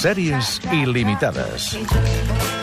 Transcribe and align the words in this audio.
Sèries 0.00 0.56
il·limitades. 0.72 2.59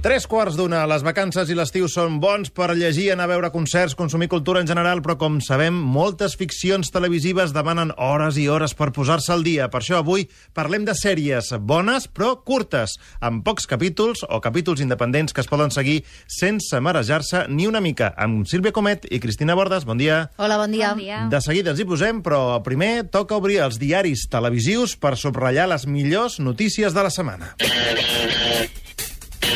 Tres 0.00 0.24
quarts 0.24 0.54
d'una. 0.56 0.86
Les 0.88 1.02
vacances 1.04 1.50
i 1.52 1.54
l'estiu 1.54 1.84
són 1.92 2.14
bons 2.22 2.48
per 2.56 2.70
llegir, 2.72 3.10
anar 3.12 3.26
a 3.26 3.30
veure 3.34 3.50
concerts, 3.52 3.92
consumir 3.92 4.30
cultura 4.32 4.62
en 4.64 4.68
general, 4.70 5.02
però 5.04 5.18
com 5.20 5.36
sabem, 5.44 5.76
moltes 5.76 6.38
ficcions 6.40 6.88
televisives 6.88 7.52
demanen 7.52 7.92
hores 8.00 8.38
i 8.40 8.46
hores 8.48 8.72
per 8.72 8.94
posar-se 8.96 9.34
al 9.34 9.44
dia. 9.44 9.68
Per 9.68 9.82
això 9.82 9.98
avui 10.00 10.24
parlem 10.56 10.88
de 10.88 10.96
sèries 10.96 11.52
bones, 11.60 12.08
però 12.08 12.32
curtes, 12.40 12.96
amb 13.20 13.44
pocs 13.44 13.68
capítols 13.68 14.24
o 14.24 14.40
capítols 14.40 14.80
independents 14.80 15.36
que 15.36 15.44
es 15.44 15.52
poden 15.52 15.68
seguir 15.68 16.00
sense 16.24 16.80
marejar-se 16.80 17.44
ni 17.52 17.68
una 17.68 17.84
mica. 17.84 18.14
Amb 18.16 18.48
Sílvia 18.48 18.72
Comet 18.72 19.04
i 19.12 19.20
Cristina 19.20 19.52
Bordes, 19.52 19.84
bon 19.84 20.00
dia. 20.00 20.30
Hola, 20.40 20.56
bon 20.64 20.72
dia. 20.72 20.94
Bon 20.94 21.04
dia. 21.04 21.26
De 21.28 21.44
seguida 21.44 21.76
ens 21.76 21.84
hi 21.84 21.90
posem, 21.92 22.24
però 22.24 22.62
primer 22.64 23.10
toca 23.12 23.36
obrir 23.36 23.60
els 23.68 23.76
diaris 23.76 24.30
televisius 24.32 24.96
per 24.96 25.18
subratllar 25.20 25.68
les 25.76 25.84
millors 25.84 26.40
notícies 26.40 26.96
de 26.96 27.04
la 27.04 27.12
setmana. 27.12 27.52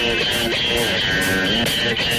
Thank 0.07 1.99
you. 2.09 2.14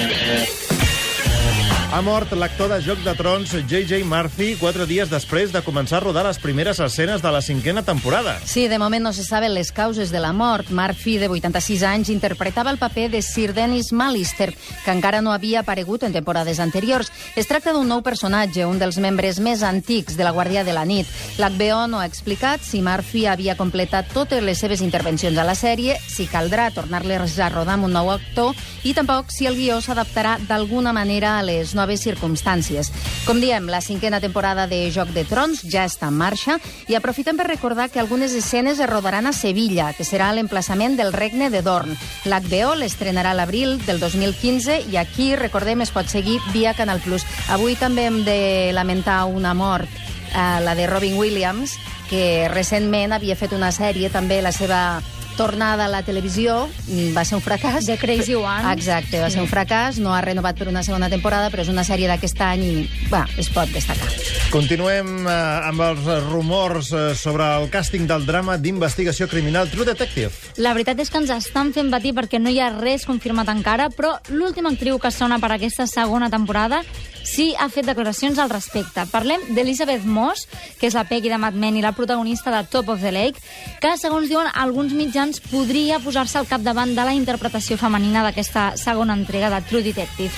Ha 1.96 2.02
mort 2.04 2.34
l'actor 2.36 2.68
de 2.68 2.82
Joc 2.84 3.00
de 3.06 3.14
Trons 3.16 3.54
J.J. 3.56 4.02
Murphy 4.04 4.58
quatre 4.60 4.84
dies 4.84 5.08
després 5.08 5.54
de 5.54 5.62
començar 5.64 6.02
a 6.02 6.04
rodar 6.04 6.26
les 6.26 6.42
primeres 6.44 6.82
escenes 6.84 7.22
de 7.24 7.32
la 7.32 7.40
cinquena 7.40 7.86
temporada. 7.88 8.34
Sí, 8.44 8.66
de 8.68 8.76
moment 8.82 9.06
no 9.08 9.14
se 9.16 9.24
saben 9.24 9.54
les 9.56 9.72
causes 9.72 10.12
de 10.12 10.20
la 10.20 10.34
mort. 10.36 10.68
Murphy, 10.76 11.14
de 11.22 11.30
86 11.32 11.86
anys, 11.88 12.12
interpretava 12.12 12.74
el 12.74 12.80
paper 12.82 13.06
de 13.14 13.22
Sir 13.24 13.54
Dennis 13.56 13.94
Malister, 13.94 14.50
que 14.84 14.92
encara 14.92 15.22
no 15.24 15.32
havia 15.32 15.62
aparegut 15.62 16.04
en 16.04 16.12
temporades 16.12 16.60
anteriors. 16.60 17.14
Es 17.40 17.48
tracta 17.48 17.72
d'un 17.72 17.88
nou 17.88 18.04
personatge, 18.04 18.68
un 18.68 18.76
dels 18.76 19.00
membres 19.00 19.40
més 19.40 19.64
antics 19.64 20.20
de 20.20 20.28
la 20.28 20.36
Guàrdia 20.36 20.66
de 20.68 20.76
la 20.76 20.84
Nit. 20.84 21.08
L'HBO 21.40 21.88
no 21.88 22.04
ha 22.04 22.10
explicat 22.12 22.60
si 22.60 22.84
Murphy 22.84 23.24
havia 23.32 23.56
completat 23.56 24.12
totes 24.12 24.44
les 24.44 24.60
seves 24.60 24.84
intervencions 24.84 25.40
a 25.40 25.48
la 25.48 25.56
sèrie, 25.56 25.96
si 26.12 26.28
caldrà 26.28 26.68
tornar-les 26.76 27.40
a 27.40 27.48
rodar 27.56 27.80
amb 27.80 27.88
un 27.88 27.96
nou 27.96 28.12
actor 28.12 28.52
i 28.84 28.92
tampoc 28.92 29.32
si 29.32 29.48
el 29.48 29.56
guió 29.56 29.80
s'adaptarà 29.80 30.42
d'alguna 30.44 30.92
manera 30.92 31.38
a 31.40 31.48
les 31.48 31.72
noves 31.72 31.85
circumstàncies. 31.94 32.90
Com 33.28 33.40
diem, 33.40 33.70
la 33.70 33.82
cinquena 33.82 34.20
temporada 34.20 34.66
de 34.68 34.90
Joc 34.92 35.14
de 35.14 35.24
Trons 35.30 35.62
ja 35.62 35.86
està 35.86 36.10
en 36.10 36.18
marxa 36.18 36.58
i 36.90 36.98
aprofitem 36.98 37.38
per 37.38 37.48
recordar 37.48 37.90
que 37.94 38.02
algunes 38.02 38.34
escenes 38.34 38.80
es 38.80 38.90
rodaran 38.90 39.28
a 39.30 39.34
Sevilla, 39.34 39.92
que 39.94 40.04
serà 40.04 40.32
l'emplaçament 40.34 40.98
del 40.98 41.14
Regne 41.14 41.52
de 41.54 41.62
Dorn. 41.62 41.94
L'HBO 42.26 42.76
l'estrenarà 42.82 43.32
a 43.36 43.40
l'abril 43.40 43.78
del 43.86 44.02
2015 44.02 44.82
i 44.92 44.98
aquí, 44.98 45.36
recordem, 45.38 45.86
es 45.86 45.94
pot 45.94 46.10
seguir 46.10 46.40
via 46.52 46.74
Canal+. 46.74 47.04
Plus. 47.06 47.26
Avui 47.54 47.76
també 47.78 48.08
hem 48.10 48.24
de 48.26 48.72
lamentar 48.74 49.26
una 49.30 49.54
mort, 49.54 49.90
eh, 50.34 50.60
la 50.64 50.74
de 50.74 50.88
Robin 50.88 51.18
Williams, 51.20 51.78
que 52.10 52.48
recentment 52.50 53.14
havia 53.14 53.36
fet 53.36 53.54
una 53.54 53.72
sèrie, 53.72 54.10
també 54.14 54.42
la 54.42 54.54
seva 54.56 55.02
tornada 55.36 55.86
a 55.86 55.92
la 55.92 56.02
televisió, 56.04 56.68
mm, 56.88 57.14
va 57.16 57.26
ser 57.26 57.38
un 57.38 57.44
fracàs. 57.44 57.86
The 57.86 57.98
Crazy 57.98 58.36
One. 58.36 58.74
Exacte, 58.74 59.20
va 59.22 59.30
ser 59.30 59.42
un 59.42 59.48
fracàs, 59.48 60.00
no 60.00 60.14
ha 60.14 60.22
renovat 60.22 60.58
per 60.58 60.68
una 60.68 60.84
segona 60.84 61.10
temporada, 61.10 61.50
però 61.52 61.62
és 61.62 61.70
una 61.70 61.84
sèrie 61.84 62.08
d'aquest 62.08 62.42
any 62.42 62.64
i, 62.64 62.90
va, 63.12 63.26
es 63.38 63.50
pot 63.50 63.70
destacar. 63.70 64.10
Continuem 64.52 65.28
eh, 65.28 65.70
amb 65.70 65.82
els 65.82 66.06
rumors 66.30 66.92
eh, 66.94 67.16
sobre 67.16 67.48
el 67.60 67.70
càsting 67.70 68.08
del 68.08 68.26
drama 68.26 68.58
d'investigació 68.58 69.28
criminal 69.28 69.70
True 69.70 69.86
Detective. 69.86 70.32
La 70.58 70.74
veritat 70.74 71.00
és 71.00 71.12
que 71.12 71.20
ens 71.22 71.34
estan 71.36 71.74
fent 71.76 71.92
patir 71.92 72.16
perquè 72.16 72.40
no 72.40 72.50
hi 72.50 72.60
ha 72.60 72.72
res 72.74 73.06
confirmat 73.06 73.50
encara, 73.52 73.90
però 73.90 74.16
l'última 74.30 74.72
actriu 74.72 75.00
que 75.00 75.12
sona 75.12 75.40
per 75.40 75.52
aquesta 75.56 75.88
segona 75.88 76.30
temporada 76.30 76.84
sí 77.26 77.54
ha 77.60 77.68
fet 77.74 77.88
declaracions 77.90 78.40
al 78.40 78.52
respecte. 78.54 79.04
Parlem 79.12 79.42
d'Elizabeth 79.58 80.06
Moss, 80.06 80.46
que 80.80 80.88
és 80.88 80.96
la 80.96 81.06
Peggy 81.10 81.32
de 81.34 81.40
Mad 81.42 81.58
Men 81.58 81.76
i 81.76 81.84
la 81.84 81.96
protagonista 81.98 82.54
de 82.54 82.64
Top 82.70 82.90
of 82.94 83.02
the 83.02 83.12
Lake, 83.12 83.42
que, 83.82 83.96
segons 83.98 84.30
diuen 84.30 84.48
alguns 84.54 84.94
mitjans, 84.94 85.42
podria 85.50 86.00
posar-se 86.00 86.40
al 86.40 86.48
capdavant 86.48 86.96
de 86.96 87.04
la 87.08 87.18
interpretació 87.18 87.80
femenina 87.82 88.24
d'aquesta 88.24 88.76
segona 88.80 89.18
entrega 89.18 89.50
de 89.52 89.62
True 89.68 89.84
Detective. 89.84 90.32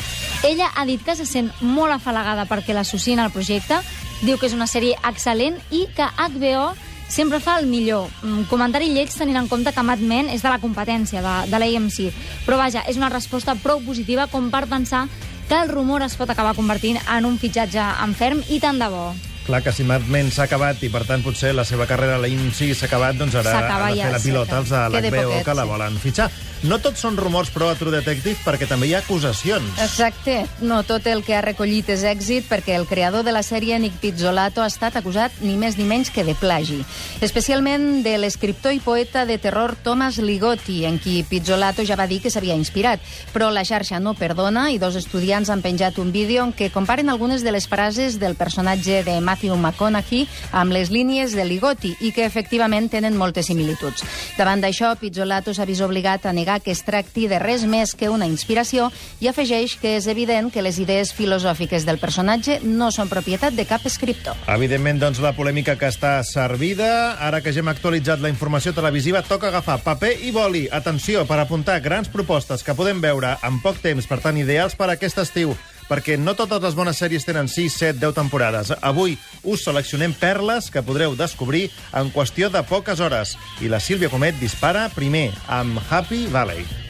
Ella 0.47 0.71
ha 0.75 0.85
dit 0.85 1.03
que 1.03 1.15
se 1.15 1.25
sent 1.27 1.51
molt 1.61 1.93
afalagada 1.93 2.47
perquè 2.49 2.73
l'associen 2.73 3.19
al 3.19 3.33
projecte, 3.35 3.81
diu 4.23 4.39
que 4.39 4.47
és 4.49 4.57
una 4.57 4.69
sèrie 4.69 4.97
excel·lent 5.05 5.59
i 5.69 5.85
que 5.93 6.07
HBO 6.17 6.71
sempre 7.07 7.39
fa 7.39 7.59
el 7.59 7.67
millor. 7.67 8.09
Mm, 8.21 8.47
Comentari 8.51 8.89
lleig 8.91 9.13
tenint 9.15 9.37
en 9.39 9.47
compte 9.47 9.71
que 9.73 9.83
Mad 9.83 9.99
Men 10.03 10.29
és 10.29 10.43
de 10.43 10.51
la 10.51 10.59
competència 10.59 11.21
de, 11.23 11.35
de 11.51 11.59
l'AMC. 11.59 12.11
Però 12.45 12.57
vaja, 12.59 12.83
és 12.87 12.99
una 12.99 13.09
resposta 13.09 13.55
prou 13.63 13.81
positiva 13.85 14.27
com 14.31 14.51
per 14.51 14.65
pensar 14.67 15.05
que 15.47 15.55
el 15.55 15.69
rumor 15.69 16.03
es 16.03 16.15
pot 16.19 16.29
acabar 16.29 16.55
convertint 16.57 16.99
en 17.15 17.25
un 17.25 17.37
fitxatge 17.39 17.83
en 18.03 18.13
ferm 18.19 18.43
i 18.51 18.59
tant 18.59 18.79
de 18.81 18.89
bo. 18.91 19.07
Clar 19.47 19.63
que 19.63 19.71
si 19.71 19.85
Mad 19.87 20.03
Men 20.11 20.27
s'ha 20.27 20.43
acabat 20.43 20.81
i, 20.83 20.89
per 20.91 21.05
tant, 21.07 21.23
potser 21.23 21.53
la 21.55 21.63
seva 21.63 21.85
carrera 21.87 22.17
a 22.17 22.19
la 22.19 22.27
IMSI 22.27 22.73
s'ha 22.75 22.89
acabat, 22.89 23.15
doncs 23.15 23.37
ara 23.39 23.53
ha 23.55 23.79
de 23.87 23.93
fer 23.95 24.11
la 24.11 24.19
pilota 24.19 24.57
als 24.59 24.73
de 24.75 24.81
l'HBO 24.91 25.39
que 25.47 25.55
la 25.55 25.63
volen 25.69 25.95
fitxar. 26.03 26.27
No 26.65 26.79
tots 26.81 27.03
són 27.03 27.19
rumors, 27.21 27.51
però, 27.53 27.67
a 27.69 27.77
True 27.77 27.93
Detective, 27.93 28.39
perquè 28.41 28.65
també 28.65 28.87
hi 28.89 28.95
ha 28.97 29.03
acusacions. 29.03 29.77
Exacte. 29.83 30.39
No 30.65 30.81
tot 30.83 31.05
el 31.07 31.21
que 31.23 31.35
ha 31.37 31.43
recollit 31.45 31.91
és 31.93 32.01
èxit 32.01 32.47
perquè 32.49 32.73
el 32.73 32.87
creador 32.89 33.21
de 33.23 33.31
la 33.31 33.43
sèrie, 33.45 33.77
Nick 33.79 33.99
Pizzolatto, 34.01 34.63
ha 34.63 34.71
estat 34.71 34.97
acusat 34.97 35.37
ni 35.45 35.53
més 35.55 35.77
ni 35.77 35.85
menys 35.85 36.09
que 36.11 36.25
de 36.25 36.33
plagi. 36.35 36.79
Especialment 37.21 38.01
de 38.03 38.15
l'escriptor 38.17 38.73
i 38.73 38.81
poeta 38.81 39.27
de 39.29 39.37
terror 39.37 39.75
Thomas 39.85 40.17
Ligotti, 40.17 40.79
en 40.89 40.97
qui 40.99 41.21
Pizzolatto 41.29 41.85
ja 41.85 41.95
va 41.95 42.09
dir 42.09 42.23
que 42.23 42.33
s'havia 42.33 42.57
inspirat. 42.57 43.05
Però 43.35 43.51
la 43.53 43.63
xarxa 43.63 44.01
no 44.01 44.17
perdona 44.17 44.71
i 44.73 44.81
dos 44.81 44.97
estudiants 44.97 45.53
han 45.53 45.61
penjat 45.61 46.01
un 46.01 46.11
vídeo 46.11 46.41
en 46.43 46.55
què 46.57 46.71
comparen 46.73 47.13
algunes 47.13 47.45
de 47.45 47.53
les 47.53 47.69
frases 47.69 48.17
del 48.17 48.33
personatge 48.35 49.03
de 49.05 49.19
Matthew 49.21 49.36
McConaughey 49.45 50.25
amb 50.51 50.73
les 50.73 50.89
línies 50.89 51.35
de 51.37 51.45
Ligotti 51.45 51.93
i 52.01 52.11
que 52.15 52.25
efectivament 52.25 52.89
tenen 52.89 53.17
moltes 53.17 53.47
similituds. 53.51 54.03
Davant 54.37 54.61
d'això, 54.63 54.95
Pizzolatto 54.97 55.53
s'ha 55.53 55.67
vist 55.69 55.85
obligat 55.85 56.25
a 56.25 56.33
negar 56.33 56.59
que 56.65 56.73
es 56.73 56.81
tracti 56.87 57.27
de 57.29 57.39
res 57.39 57.65
més 57.69 57.93
que 57.95 58.09
una 58.09 58.27
inspiració 58.27 58.89
i 59.21 59.29
afegeix 59.29 59.77
que 59.81 59.95
és 59.97 60.07
evident 60.07 60.49
que 60.53 60.63
les 60.65 60.79
idees 60.81 61.13
filosòfiques 61.13 61.85
del 61.85 62.01
personatge 62.01 62.59
no 62.63 62.89
són 62.91 63.09
propietat 63.11 63.55
de 63.57 63.67
cap 63.69 63.85
escriptor. 63.85 64.37
Evidentment, 64.47 65.01
doncs, 65.01 65.21
la 65.23 65.35
polèmica 65.37 65.77
que 65.77 65.89
està 65.91 66.17
servida. 66.27 67.17
Ara 67.23 67.41
que 67.41 67.53
ja 67.53 67.61
hem 67.63 67.71
actualitzat 67.71 68.21
la 68.23 68.31
informació 68.33 68.73
televisiva, 68.73 69.23
toca 69.25 69.51
agafar 69.51 69.79
paper 69.85 70.13
i 70.25 70.33
boli. 70.35 70.65
Atenció, 70.71 71.25
per 71.29 71.39
apuntar 71.41 71.79
grans 71.85 72.09
propostes 72.13 72.63
que 72.63 72.75
podem 72.77 73.01
veure 73.03 73.35
en 73.43 73.61
poc 73.63 73.81
temps, 73.83 74.07
per 74.07 74.21
tant, 74.23 74.37
ideals 74.37 74.77
per 74.77 74.91
aquest 74.93 75.21
estiu 75.23 75.55
perquè 75.89 76.17
no 76.19 76.35
totes 76.37 76.63
les 76.63 76.75
bones 76.77 76.99
sèries 76.99 77.25
tenen 77.27 77.51
6, 77.51 77.77
7, 77.79 77.99
10 78.01 78.17
temporades. 78.17 78.73
Avui 78.81 79.17
us 79.43 79.63
seleccionem 79.67 80.15
perles 80.17 80.71
que 80.71 80.85
podreu 80.85 81.15
descobrir 81.19 81.67
en 81.93 82.11
qüestió 82.15 82.51
de 82.53 82.63
poques 82.67 82.99
hores. 82.99 83.37
I 83.61 83.71
la 83.71 83.83
Sílvia 83.83 84.11
Comet 84.13 84.39
dispara 84.41 84.89
primer 84.95 85.31
amb 85.47 85.81
Happy 85.89 86.27
Valley. 86.31 86.86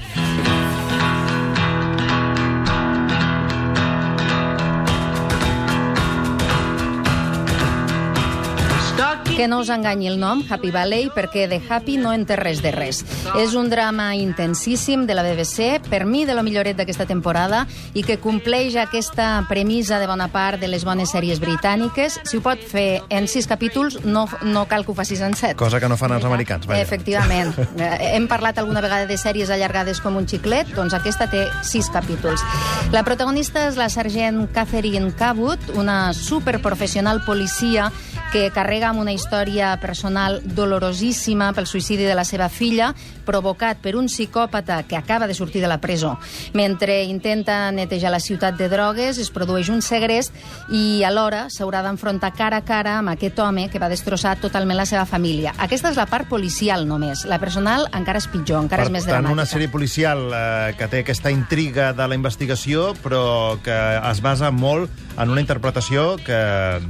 Que 9.38 9.48
no 9.48 9.60
us 9.60 9.70
enganyi 9.70 10.08
el 10.10 10.16
nom, 10.18 10.40
Happy 10.50 10.72
Valley, 10.74 11.12
perquè 11.14 11.44
de 11.48 11.60
Happy 11.70 12.00
no 12.02 12.10
en 12.10 12.24
té 12.26 12.34
res 12.40 12.64
de 12.66 12.72
res. 12.74 13.04
És 13.38 13.52
un 13.54 13.68
drama 13.70 14.16
intensíssim 14.18 15.04
de 15.06 15.14
la 15.14 15.22
BBC, 15.22 15.78
per 15.92 16.08
mi 16.10 16.24
de 16.26 16.34
lo 16.34 16.42
milloret 16.42 16.74
d'aquesta 16.80 17.06
temporada, 17.06 17.68
i 17.94 18.02
que 18.02 18.16
compleix 18.18 18.74
aquesta 18.82 19.44
premissa 19.48 20.00
de 20.02 20.08
bona 20.10 20.26
part 20.34 20.58
de 20.60 20.66
les 20.68 20.82
bones 20.90 21.14
sèries 21.14 21.38
britàniques. 21.38 22.18
Si 22.26 22.40
ho 22.40 22.42
pot 22.42 22.58
fer 22.66 23.04
en 23.14 23.30
sis 23.30 23.46
capítols, 23.46 24.00
no, 24.10 24.26
no 24.42 24.66
cal 24.66 24.88
que 24.88 24.96
ho 24.96 24.98
facis 24.98 25.22
en 25.22 25.38
set. 25.38 25.54
Cosa 25.56 25.78
que 25.80 25.88
no 25.88 26.00
fan 26.02 26.18
els 26.18 26.26
americans. 26.26 26.66
vaja. 26.66 26.82
Efectivament. 26.82 27.54
Eh, 27.78 28.16
Hem 28.18 28.26
parlat 28.28 28.58
alguna 28.58 28.82
vegada 28.82 29.06
de 29.06 29.20
sèries 29.22 29.52
allargades 29.54 30.00
com 30.02 30.16
un 30.18 30.26
xiclet, 30.26 30.72
doncs 30.74 30.96
aquesta 30.98 31.28
té 31.30 31.44
sis 31.62 31.92
capítols. 31.94 32.42
La 32.92 33.04
protagonista 33.06 33.68
és 33.68 33.78
la 33.78 33.86
sergent 33.94 34.48
Catherine 34.56 35.12
Cabot, 35.14 35.60
una 35.78 36.12
superprofessional 36.18 37.22
policia 37.28 37.92
que 38.32 38.50
carrega 38.52 38.90
amb 38.90 39.02
una 39.02 39.14
història 39.16 39.72
personal 39.82 40.42
dolorosíssima 40.44 41.52
pel 41.56 41.68
suïcidi 41.68 42.06
de 42.08 42.16
la 42.18 42.26
seva 42.28 42.50
filla, 42.50 42.94
provocat 43.28 43.80
per 43.84 43.96
un 44.00 44.08
psicòpata 44.08 44.82
que 44.88 44.98
acaba 44.98 45.28
de 45.28 45.36
sortir 45.36 45.62
de 45.62 45.68
la 45.68 45.80
presó. 45.80 46.18
Mentre 46.54 47.04
intenta 47.04 47.72
netejar 47.72 48.12
la 48.12 48.20
ciutat 48.20 48.58
de 48.58 48.70
drogues, 48.70 49.18
es 49.18 49.32
produeix 49.32 49.70
un 49.70 49.82
segrest 49.82 50.34
i 50.72 51.04
alhora 51.08 51.48
s'haurà 51.54 51.84
d'enfrontar 51.86 52.34
cara 52.38 52.62
a 52.62 52.66
cara 52.66 52.98
amb 53.00 53.12
aquest 53.14 53.40
home 53.40 53.68
que 53.70 53.80
va 53.80 53.90
destrossar 53.92 54.38
totalment 54.42 54.78
la 54.78 54.88
seva 54.90 55.06
família. 55.06 55.54
Aquesta 55.58 55.92
és 55.92 56.00
la 56.00 56.08
part 56.08 56.28
policial 56.30 56.88
només. 56.88 57.26
La 57.28 57.40
personal 57.40 57.88
encara 57.94 58.22
és 58.24 58.30
pitjor, 58.32 58.64
encara 58.64 58.84
per 58.84 58.92
és 58.92 58.96
més 58.96 59.06
tant, 59.06 59.18
dramàtica. 59.18 59.34
una 59.34 59.46
sèrie 59.46 59.72
policial 59.72 60.28
eh, 60.32 60.74
que 60.78 60.88
té 60.88 61.04
aquesta 61.04 61.32
intriga 61.32 61.92
de 61.94 62.08
la 62.08 62.16
investigació, 62.16 62.94
però 63.04 63.58
que 63.64 63.76
es 64.12 64.22
basa 64.22 64.52
molt 64.52 64.92
en 65.18 65.32
una 65.34 65.42
interpretació 65.42 66.16
que 66.24 66.38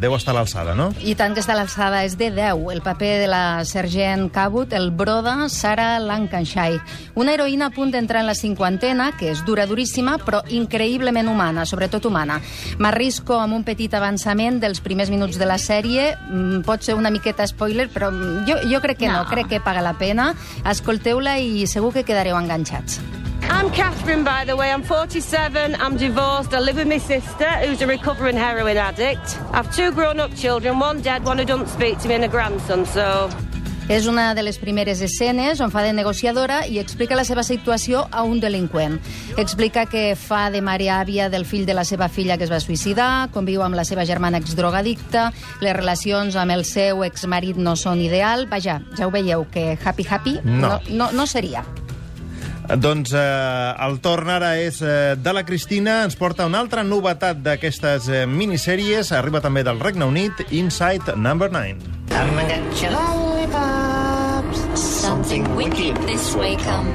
deu 0.02 0.16
estar 0.18 0.34
a 0.36 0.40
l'alçada, 0.40 0.76
no? 0.76 0.92
I 1.00 1.16
tant 1.16 1.27
tant 1.28 1.36
que 1.36 1.42
està 1.44 1.52
a 1.52 1.58
l'alçada 1.60 2.06
és 2.08 2.14
de 2.16 2.30
10. 2.32 2.70
El 2.72 2.80
paper 2.80 3.10
de 3.20 3.26
la 3.28 3.66
sergent 3.68 4.30
Cabot, 4.32 4.72
el 4.72 4.94
broda 4.96 5.50
Sarah 5.52 5.98
Lancashire. 6.00 6.80
Una 7.20 7.34
heroïna 7.36 7.68
a 7.68 7.74
punt 7.76 7.92
d'entrar 7.92 8.22
en 8.24 8.30
la 8.30 8.36
cinquantena, 8.38 9.10
que 9.20 9.34
és 9.34 9.44
dura, 9.44 9.66
duríssima, 9.68 10.16
però 10.24 10.40
increïblement 10.48 11.28
humana, 11.28 11.68
sobretot 11.68 12.08
humana. 12.08 12.40
M'arrisco 12.80 13.42
amb 13.42 13.60
un 13.60 13.68
petit 13.68 13.92
avançament 13.92 14.62
dels 14.64 14.80
primers 14.80 15.12
minuts 15.12 15.36
de 15.36 15.52
la 15.52 15.60
sèrie. 15.60 16.14
Mm, 16.30 16.64
Pot 16.64 16.88
ser 16.88 16.96
una 16.96 17.12
miqueta 17.12 17.44
spoiler, 17.48 17.90
però 17.92 18.08
jo, 18.48 18.62
jo 18.64 18.80
crec 18.80 19.04
que 19.04 19.12
no. 19.12 19.26
No. 19.26 19.30
crec 19.30 19.52
que 19.52 19.60
paga 19.60 19.84
la 19.84 19.98
pena. 20.00 20.34
Escolteu-la 20.64 21.40
i 21.44 21.68
segur 21.68 21.92
que 21.92 22.08
quedareu 22.08 22.40
enganxats. 22.40 23.02
I'm 23.58 23.72
Catherine, 23.72 24.24
by 24.24 24.46
the 24.46 24.56
way. 24.56 24.72
I'm 24.72 24.84
47. 24.84 25.76
I'm 25.80 25.98
divorced. 25.98 26.54
I 26.54 26.60
live 26.60 26.76
with 26.78 26.88
my 26.88 27.00
sister, 27.00 27.50
who's 27.66 27.82
a 27.82 27.88
recovering 27.88 28.38
heroin 28.38 28.78
addict. 28.78 29.40
I've 29.52 29.76
two 29.76 29.92
grown-up 29.92 30.36
children, 30.36 30.78
one 30.80 31.02
dead, 31.02 31.26
one 31.26 31.40
who 31.40 31.46
doesn't 31.46 31.68
speak 31.70 31.98
to 32.00 32.08
me, 32.08 32.14
and 32.16 32.24
a 32.24 32.28
grandson. 32.28 32.86
So 32.86 33.30
És 33.90 34.06
una 34.06 34.36
de 34.36 34.44
les 34.44 34.58
primeres 34.60 35.00
escenes 35.02 35.62
on 35.64 35.72
fa 35.72 35.82
de 35.82 35.94
negociadora 35.96 36.66
i 36.68 36.78
explica 36.78 37.16
la 37.16 37.24
seva 37.24 37.42
situació 37.48 38.02
a 38.12 38.22
un 38.28 38.42
delinqüent. 38.44 39.00
Explica 39.40 39.86
que 39.88 40.14
fa 40.20 40.50
de 40.52 40.62
mare 40.62 40.90
àvia 40.92 41.30
del 41.32 41.46
fill 41.46 41.66
de 41.66 41.74
la 41.74 41.86
seva 41.88 42.10
filla 42.10 42.38
que 42.38 42.44
es 42.44 42.52
va 42.52 42.60
suïcidar, 42.60 43.32
conviu 43.32 43.64
amb 43.64 43.80
la 43.80 43.86
seva 43.88 44.06
germana 44.06 44.38
exdrogadicta, 44.44 45.32
les 45.64 45.74
relacions 45.74 46.36
amb 46.36 46.52
el 46.52 46.66
seu 46.68 47.02
exmarit 47.08 47.58
no 47.58 47.78
són 47.80 48.04
ideal. 48.04 48.46
Vaja, 48.52 48.82
ja 49.00 49.08
ho 49.08 49.12
veieu, 49.12 49.48
que 49.50 49.78
happy-happy 49.84 50.42
No. 50.44 50.68
no, 50.68 50.82
no, 50.90 51.12
no 51.14 51.26
seria. 51.26 51.64
Doncs 52.68 53.14
eh, 53.16 53.76
el 53.88 54.00
torn 54.04 54.28
ara 54.30 54.50
és 54.60 54.82
eh, 54.84 55.16
de 55.16 55.34
la 55.34 55.46
Cristina. 55.48 56.02
Ens 56.04 56.18
porta 56.20 56.46
una 56.50 56.60
altra 56.60 56.84
novetat 56.84 57.40
d'aquestes 57.46 58.10
eh, 58.12 58.26
minissèries. 58.28 59.14
Arriba 59.16 59.40
també 59.44 59.64
del 59.64 59.80
Regne 59.80 60.04
Unit, 60.10 60.44
Inside 60.52 61.16
Number 61.16 61.48
9. 61.52 61.78
Come 62.12 62.42
and 62.44 62.52
get 62.52 62.82
your 62.84 62.92
lollipops. 62.92 64.66
Something 64.80 65.48
wicked 65.56 65.96
this 66.10 66.34
way 66.36 66.58
come. 66.60 66.92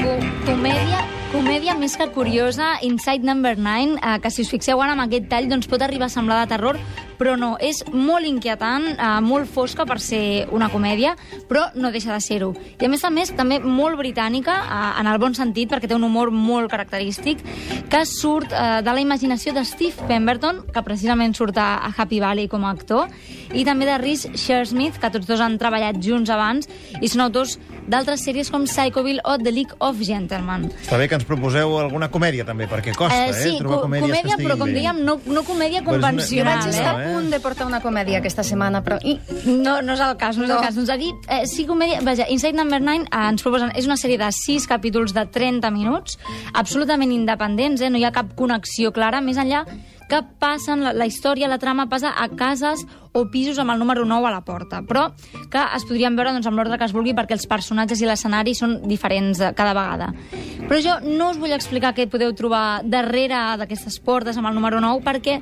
Co- 0.00 0.18
comèdia 0.48 1.04
comèdia 1.28 1.74
més 1.76 1.92
que 2.00 2.08
curiosa, 2.16 2.78
Inside 2.88 3.20
Number 3.28 3.52
9, 3.60 3.98
eh, 4.00 4.16
que 4.24 4.30
si 4.32 4.42
us 4.46 4.50
fixeu 4.50 4.80
ara 4.80 4.96
amb 4.96 5.04
aquest 5.04 5.28
tall 5.28 5.50
doncs 5.52 5.68
pot 5.68 5.84
arribar 5.84 6.08
a 6.08 6.14
semblar 6.16 6.40
de 6.46 6.54
terror, 6.56 6.80
però 7.18 7.36
no, 7.38 7.56
és 7.60 7.82
molt 7.92 8.24
inquietant, 8.26 8.86
eh, 8.94 9.20
molt 9.20 9.48
fosca 9.50 9.84
per 9.86 9.98
ser 10.00 10.46
una 10.54 10.68
comèdia, 10.70 11.16
però 11.48 11.66
no 11.74 11.90
deixa 11.90 12.12
de 12.14 12.20
ser-ho. 12.20 12.52
I 12.80 12.86
a 12.86 12.88
més 12.88 13.02
a 13.04 13.10
més, 13.10 13.32
també 13.34 13.58
molt 13.60 13.98
britànica, 13.98 14.54
eh, 14.64 15.00
en 15.00 15.06
el 15.10 15.18
bon 15.18 15.34
sentit, 15.34 15.68
perquè 15.70 15.88
té 15.88 15.94
un 15.96 16.04
humor 16.04 16.30
molt 16.30 16.70
característic, 16.70 17.38
que 17.90 18.04
surt 18.06 18.52
eh, 18.52 18.82
de 18.82 18.92
la 18.92 19.00
imaginació 19.00 19.52
de 19.52 19.64
Steve 19.64 19.94
Pemberton, 20.08 20.62
que 20.72 20.82
precisament 20.82 21.34
surt 21.34 21.56
a, 21.58 21.92
Happy 21.98 22.20
Valley 22.20 22.48
com 22.48 22.64
a 22.64 22.70
actor, 22.70 23.08
i 23.52 23.64
també 23.64 23.86
de 23.88 23.96
Rhys 23.98 24.26
Shearsmith, 24.34 24.98
que 25.00 25.10
tots 25.10 25.26
dos 25.26 25.40
han 25.40 25.56
treballat 25.58 25.96
junts 26.04 26.30
abans, 26.30 26.68
i 27.00 27.08
són 27.08 27.22
autors 27.24 27.56
d'altres 27.88 28.20
sèries 28.22 28.50
com 28.52 28.66
Psychoville 28.68 29.22
o 29.24 29.38
The 29.40 29.50
League 29.52 29.74
of 29.80 29.96
Gentlemen. 30.04 30.68
Està 30.84 30.98
bé 31.00 31.08
que 31.08 31.16
ens 31.16 31.24
proposeu 31.24 31.78
alguna 31.80 32.10
comèdia, 32.12 32.44
també, 32.44 32.68
perquè 32.68 32.92
costa, 32.94 33.26
eh? 33.28 33.32
sí, 33.32 33.56
Trobar 33.58 33.78
co- 33.78 33.86
comèdies 33.88 34.10
comèdia, 34.10 34.36
que 34.36 34.44
però 34.44 34.58
com 34.60 34.68
bé. 34.68 34.74
dèiem, 34.78 35.00
no, 35.02 35.18
no 35.26 35.42
comèdia 35.48 35.80
Però 35.82 35.96
és 35.96 35.98
una- 35.98 36.10
Jo 36.12 36.18
convencional. 36.18 36.58
vaig 36.58 36.68
estar 36.74 37.00
eh? 37.00 37.07
Punt 37.14 37.30
de 37.32 37.40
portar 37.40 37.66
una 37.66 37.80
comèdia 37.84 38.18
aquesta 38.22 38.44
setmana, 38.46 38.82
però... 38.84 38.98
I, 39.02 39.18
No, 39.48 39.80
no 39.82 39.94
és 39.94 40.00
el 40.04 40.16
cas, 40.20 40.36
no 40.38 40.44
és 40.44 40.50
No. 40.50 40.58
el 40.60 40.64
cas. 40.66 40.74
Doncs 40.78 40.90
aquí, 40.94 41.12
eh, 41.28 41.42
sí, 41.46 41.66
comèdia... 41.66 42.00
Vaja, 42.04 42.26
Inside 42.28 42.56
Number 42.56 42.80
9 42.80 43.06
eh, 43.10 43.28
ens 43.28 43.42
proposen... 43.42 43.72
És 43.78 43.86
una 43.88 43.96
sèrie 44.00 44.18
de 44.20 44.30
6 44.32 44.66
capítols 44.70 45.14
de 45.16 45.26
30 45.26 45.70
minuts, 45.74 46.18
absolutament 46.54 47.12
independents, 47.12 47.80
eh? 47.82 47.90
no 47.90 47.98
hi 47.98 48.04
ha 48.04 48.12
cap 48.14 48.34
connexió 48.38 48.92
clara, 48.92 49.20
més 49.24 49.36
enllà 49.40 49.64
que 50.08 50.22
passen, 50.40 50.82
la, 50.84 50.94
la 50.96 51.06
història, 51.06 51.50
la 51.50 51.60
trama 51.60 51.88
passa 51.90 52.14
a 52.16 52.28
cases 52.32 52.84
o 53.12 53.24
pisos 53.32 53.58
amb 53.58 53.72
el 53.72 53.78
número 53.80 54.04
9 54.08 54.28
a 54.28 54.32
la 54.32 54.42
porta, 54.44 54.80
però 54.86 55.08
que 55.50 55.62
es 55.76 55.84
podrien 55.88 56.16
veure 56.16 56.32
doncs, 56.32 56.46
amb 56.48 56.58
l'ordre 56.58 56.78
que 56.78 56.86
es 56.88 56.94
vulgui 56.96 57.14
perquè 57.16 57.36
els 57.36 57.48
personatges 57.50 58.00
i 58.02 58.08
l'escenari 58.08 58.54
són 58.56 58.78
diferents 58.88 59.40
eh, 59.40 59.52
cada 59.56 59.74
vegada. 59.76 60.10
Però 60.68 60.80
jo 60.84 60.98
no 61.06 61.30
us 61.32 61.40
vull 61.40 61.54
explicar 61.56 61.94
què 61.96 62.08
podeu 62.10 62.34
trobar 62.36 62.82
darrere 62.84 63.40
d'aquestes 63.60 63.98
portes 64.04 64.38
amb 64.38 64.50
el 64.50 64.56
número 64.56 64.80
9 64.84 65.04
perquè 65.04 65.38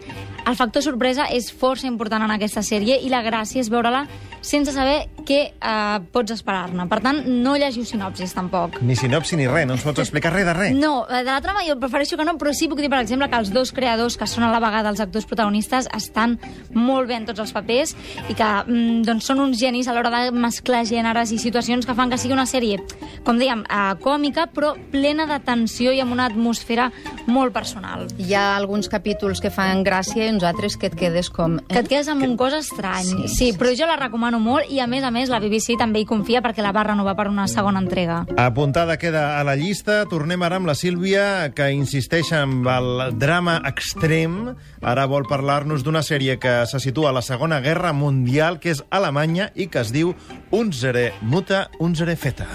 el 0.46 0.58
factor 0.58 0.84
sorpresa 0.84 1.28
és 1.32 1.50
força 1.50 1.88
important 1.90 2.22
en 2.26 2.34
aquesta 2.34 2.62
sèrie 2.62 3.00
i 3.02 3.12
la 3.12 3.24
gràcia 3.26 3.62
és 3.62 3.70
veure-la 3.72 4.06
sense 4.46 4.72
saber 4.72 5.08
què 5.26 5.40
eh, 5.50 5.98
pots 6.14 6.37
esperar-ne. 6.37 6.87
Per 6.90 7.00
tant, 7.02 7.19
no 7.26 7.56
llegiu 7.58 7.84
sinopsis, 7.88 8.34
tampoc. 8.37 8.78
Ni 8.87 8.94
sinopsi 8.98 9.38
ni 9.38 9.48
res, 9.50 9.66
no 9.66 9.75
ens 9.75 9.84
pots 9.87 10.04
explicar 10.04 10.32
res 10.34 10.46
de 10.46 10.54
res. 10.54 10.76
No, 10.78 11.04
eh, 11.08 11.25
de 11.25 11.32
la 11.32 11.40
trama 11.43 11.64
jo 11.66 11.75
prefereixo 11.82 12.19
que 12.19 12.26
no, 12.26 12.37
però 12.38 12.54
sí 12.54 12.70
puc 12.70 12.81
dir, 12.82 12.90
per 12.93 13.02
exemple, 13.02 13.28
que 13.32 13.40
els 13.40 13.50
dos 13.54 13.72
creadors, 13.75 14.16
que 14.16 14.28
són 14.31 14.46
a 14.46 14.52
la 14.52 14.62
vegada 14.62 14.93
els 14.93 15.02
actors 15.02 15.26
protagonistes, 15.26 15.90
estan 15.96 16.38
molt 16.72 17.10
bé 17.10 17.19
en 17.19 17.26
tots 17.26 17.43
els 17.43 17.52
papers 17.56 17.96
i 18.31 18.37
que 18.38 18.46
mm, 18.46 19.02
doncs 19.08 19.26
són 19.26 19.43
uns 19.43 19.58
genis 19.58 19.90
a 19.90 19.96
l'hora 19.96 20.12
de 20.14 20.31
mesclar 20.31 20.84
gèneres 20.87 21.34
i 21.34 21.40
situacions 21.43 21.87
que 21.87 21.96
fan 21.98 22.12
que 22.12 22.20
sigui 22.20 22.37
una 22.37 22.46
sèrie, 22.46 22.78
com 23.26 23.40
dèiem, 23.40 23.66
eh, 23.66 23.96
còmica, 24.04 24.46
però 24.54 24.75
plena 24.93 25.26
de 25.26 25.40
tensió 25.43 25.93
i 25.93 26.00
amb 26.04 26.14
una 26.14 26.28
atmosfera 26.31 26.90
molt 27.26 27.52
personal. 27.52 28.06
hi 28.19 28.34
ha 28.34 28.56
alguns 28.56 28.88
capítols 28.88 29.40
que 29.43 29.50
fan 29.50 29.82
gràcia 29.84 30.26
i 30.26 30.32
uns 30.32 30.44
altres 30.46 30.76
que 30.76 30.88
et 30.90 30.94
quedes 30.98 31.31
com... 31.31 31.58
Que 31.69 31.82
et 31.82 31.88
quedes 31.90 32.08
amb 32.08 32.22
un 32.22 32.37
cos 32.38 32.54
estrany. 32.56 33.06
Sí, 33.26 33.28
sí, 33.34 33.52
però 33.58 33.72
jo 33.76 33.88
la 33.88 33.96
recomano 33.98 34.35
molt 34.42 34.70
i, 34.72 34.80
a 34.80 34.86
més 34.90 35.04
a 35.04 35.10
més, 35.14 35.30
la 35.32 35.40
BBC 35.42 35.76
també 35.80 36.02
hi 36.02 36.08
confia 36.08 36.42
perquè 36.44 36.64
la 36.64 36.72
va 36.76 36.86
renovar 36.86 37.16
per 37.18 37.28
una 37.30 37.46
segona 37.50 37.82
entrega. 37.82 38.22
Apuntada 38.36 38.98
queda 39.00 39.40
a 39.40 39.44
la 39.46 39.56
llista. 39.58 40.04
Tornem 40.10 40.42
ara 40.46 40.60
amb 40.60 40.70
la 40.70 40.76
Sílvia, 40.78 41.50
que 41.56 41.70
insisteix 41.74 42.32
amb 42.36 42.66
el 42.70 43.18
drama 43.18 43.58
extrem. 43.68 44.56
Ara 44.82 45.06
vol 45.10 45.28
parlar-nos 45.28 45.84
d'una 45.84 46.04
sèrie 46.06 46.38
que 46.42 46.58
se 46.70 46.80
situa 46.82 47.10
a 47.10 47.16
la 47.18 47.24
Segona 47.26 47.60
Guerra 47.60 47.92
Mundial, 47.92 48.60
que 48.60 48.74
és 48.76 48.84
Alemanya, 48.90 49.50
i 49.54 49.68
que 49.68 49.82
es 49.82 49.92
diu 49.94 50.14
Unsere 50.50 51.12
Mutter, 51.22 51.66
Unsere 51.80 52.16
Feta. 52.16 52.48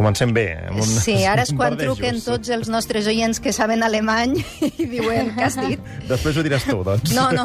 Comencem 0.00 0.32
bé. 0.32 0.46
Amb 0.70 0.80
un, 0.80 0.88
Sí, 1.04 1.14
ara 1.32 1.44
és 1.44 1.52
quan 1.52 1.76
truquen 1.76 2.22
tots 2.24 2.48
els 2.54 2.70
nostres 2.72 3.04
oients 3.10 3.40
que 3.42 3.52
saben 3.52 3.84
alemany 3.84 4.38
i 4.80 4.86
diuen, 4.88 5.34
què 5.36 5.44
has 5.44 5.58
dit? 5.60 5.82
Després 6.10 6.38
ho 6.40 6.44
diràs 6.46 6.64
tu, 6.64 6.78
doncs. 6.86 7.12
No, 7.12 7.26
no, 7.36 7.44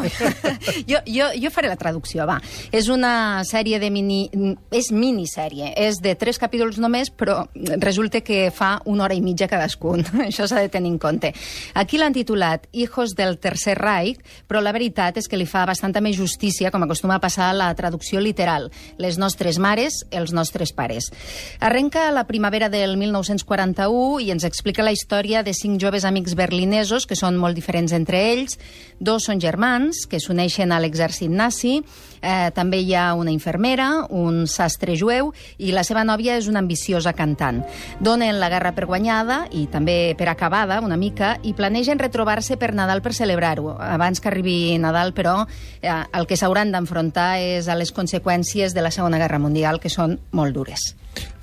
jo, 0.88 1.02
jo, 1.04 1.28
jo 1.36 1.52
faré 1.52 1.68
la 1.68 1.76
traducció, 1.80 2.24
va. 2.30 2.38
És 2.72 2.88
una 2.92 3.44
sèrie 3.48 3.80
de 3.84 3.90
mini... 3.92 4.22
És 4.76 4.92
minissèrie, 4.96 5.74
és 5.76 6.00
de 6.04 6.14
tres 6.20 6.40
capítols 6.40 6.80
només, 6.80 7.12
però 7.12 7.42
resulta 7.84 8.22
que 8.24 8.48
fa 8.56 8.78
una 8.88 9.06
hora 9.06 9.18
i 9.18 9.24
mitja 9.26 9.50
cadascun. 9.52 10.06
Això 10.30 10.48
s'ha 10.48 10.64
de 10.64 10.72
tenir 10.72 10.94
en 10.94 11.00
compte. 11.02 11.34
Aquí 11.76 12.00
l'han 12.00 12.16
titulat 12.16 12.70
Hijos 12.72 13.18
del 13.20 13.36
Tercer 13.44 13.76
Reich, 13.82 14.24
però 14.48 14.64
la 14.64 14.72
veritat 14.76 15.20
és 15.20 15.28
que 15.28 15.40
li 15.40 15.48
fa 15.50 15.66
bastanta 15.68 16.00
més 16.04 16.16
justícia, 16.16 16.72
com 16.72 16.88
acostuma 16.88 17.20
a 17.20 17.24
passar 17.24 17.52
la 17.58 17.68
traducció 17.76 18.24
literal. 18.24 18.72
Les 19.02 19.20
nostres 19.20 19.60
mares, 19.60 20.06
els 20.16 20.32
nostres 20.32 20.72
pares. 20.76 21.12
Arrenca 21.60 22.08
la 22.16 22.26
primavera 22.46 22.70
del 22.70 22.96
1941 22.98 24.20
i 24.22 24.28
ens 24.30 24.44
explica 24.46 24.84
la 24.86 24.92
història 24.94 25.42
de 25.42 25.50
cinc 25.58 25.80
joves 25.82 26.04
amics 26.06 26.36
berlinesos 26.38 27.08
que 27.10 27.16
són 27.18 27.40
molt 27.42 27.58
diferents 27.58 27.90
entre 27.98 28.20
ells. 28.22 28.60
Dos 29.02 29.26
són 29.26 29.40
germans 29.42 30.04
que 30.06 30.20
s'uneixen 30.22 30.70
a 30.70 30.78
l'exèrcit 30.78 31.32
nazi. 31.34 31.80
Eh, 32.22 32.52
també 32.54 32.84
hi 32.84 32.94
ha 32.94 33.16
una 33.18 33.34
infermera, 33.34 34.06
un 34.14 34.46
sastre 34.46 34.94
jueu 34.94 35.32
i 35.58 35.72
la 35.74 35.82
seva 35.88 36.04
nòvia 36.06 36.36
és 36.38 36.46
una 36.46 36.62
ambiciosa 36.62 37.16
cantant. 37.18 37.64
Donen 38.00 38.38
la 38.38 38.52
guerra 38.54 38.76
per 38.78 38.86
guanyada 38.86 39.48
i 39.50 39.66
també 39.66 40.14
per 40.14 40.30
acabada, 40.30 40.78
una 40.86 41.02
mica, 41.02 41.40
i 41.42 41.56
planegen 41.58 41.98
retrobar-se 41.98 42.60
per 42.62 42.76
Nadal 42.78 43.02
per 43.02 43.16
celebrar-ho. 43.18 43.74
Abans 43.82 44.22
que 44.22 44.30
arribi 44.30 44.78
Nadal, 44.78 45.16
però, 45.18 45.48
eh, 45.82 45.98
el 46.14 46.30
que 46.30 46.38
s'hauran 46.38 46.70
d'enfrontar 46.70 47.40
és 47.42 47.68
a 47.68 47.74
les 47.74 47.90
conseqüències 47.90 48.78
de 48.78 48.86
la 48.86 48.92
Segona 48.92 49.18
Guerra 49.18 49.42
Mundial, 49.42 49.82
que 49.82 49.90
són 49.90 50.20
molt 50.30 50.54
dures. 50.54 50.94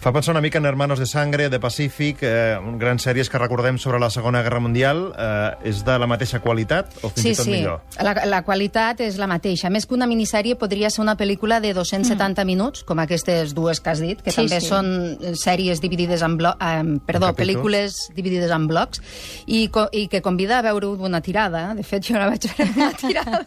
Fa 0.03 0.11
pensar 0.13 0.33
una 0.33 0.41
mica 0.41 0.59
en 0.59 0.67
Hermanos 0.67 0.99
de 0.99 1.07
Sangre, 1.07 1.49
de 1.49 1.61
Pacífic, 1.61 2.19
eh, 2.23 2.59
grans 2.75 3.05
sèries 3.07 3.29
que 3.31 3.39
recordem 3.39 3.77
sobre 3.79 4.01
la 4.03 4.09
Segona 4.11 4.41
Guerra 4.43 4.59
Mundial. 4.59 5.13
Eh, 5.15 5.71
és 5.71 5.85
de 5.87 5.95
la 5.95 6.09
mateixa 6.11 6.41
qualitat 6.43 6.91
o 7.07 7.11
fins 7.13 7.23
Sí, 7.23 7.31
i 7.31 7.37
tot 7.39 7.47
sí, 7.47 7.53
millor? 7.53 7.85
la, 8.03 8.17
la 8.27 8.41
qualitat 8.43 8.99
és 9.07 9.15
la 9.23 9.29
mateixa. 9.31 9.71
Més 9.71 9.87
que 9.87 9.95
una 9.95 10.09
minissèrie 10.11 10.57
podria 10.59 10.91
ser 10.91 11.05
una 11.05 11.15
pel·lícula 11.15 11.61
de 11.63 11.71
270 11.73 12.19
mm. 12.43 12.47
minuts, 12.51 12.83
com 12.83 12.99
aquestes 12.99 13.55
dues 13.55 13.79
que 13.79 13.91
has 13.91 14.03
dit, 14.03 14.19
que 14.19 14.35
Sí, 14.35 14.41
també 14.41 14.59
sí. 14.59 14.73
són 14.73 14.91
sèries 15.39 15.79
dividides 15.79 16.27
en 16.27 16.35
blocs, 16.37 16.59
eh, 16.59 16.99
perdó, 17.07 17.31
pel·lícules 17.39 18.09
dividides 18.17 18.51
en 18.51 18.67
blocs, 18.67 18.99
i, 19.47 19.69
co 19.71 19.87
i 19.93 20.09
que 20.11 20.19
convida 20.21 20.59
a 20.59 20.67
veure-ho 20.67 20.97
d'una 20.99 21.23
tirada. 21.23 21.77
De 21.79 21.87
fet, 21.87 22.03
jo 22.11 22.19
la 22.19 22.27
vaig 22.27 22.43
veure 22.51 22.73
d'una 22.75 22.91
tirada. 23.05 23.47